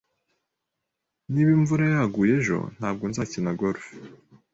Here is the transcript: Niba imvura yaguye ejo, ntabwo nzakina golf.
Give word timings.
Niba 1.31 1.49
imvura 1.57 1.83
yaguye 1.93 2.33
ejo, 2.39 2.57
ntabwo 2.77 3.03
nzakina 3.11 3.51
golf. 3.59 3.83